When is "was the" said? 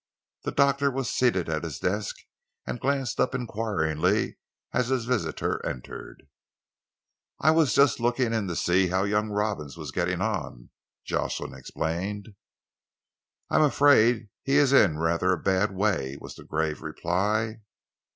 16.19-16.45